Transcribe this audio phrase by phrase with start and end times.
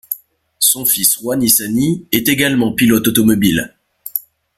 [0.57, 3.75] Son fils Roy Nissany est également pilote automobile.